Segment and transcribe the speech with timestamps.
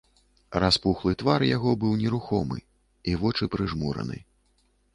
[0.61, 2.59] Распухлы твар яго быў нерухомы,
[3.11, 4.17] і вочы прыжмураны.